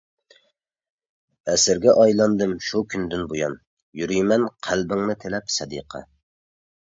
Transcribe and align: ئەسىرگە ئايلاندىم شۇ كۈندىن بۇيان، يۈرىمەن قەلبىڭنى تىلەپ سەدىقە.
ئەسىرگە 1.51 1.93
ئايلاندىم 2.03 2.55
شۇ 2.69 2.81
كۈندىن 2.93 3.27
بۇيان، 3.33 3.53
يۈرىمەن 4.01 4.49
قەلبىڭنى 4.69 5.17
تىلەپ 5.25 5.53
سەدىقە. 5.57 6.05